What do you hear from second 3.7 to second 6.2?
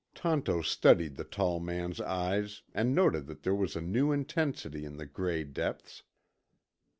a new intensity in the gray depths.